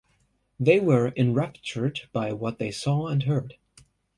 They 0.59 0.79
were 0.79 1.13
enraptured 1.15 2.09
by 2.11 2.33
what 2.33 2.57
they 2.57 2.71
saw 2.71 3.05
and 3.05 3.21
heard. 3.21 3.53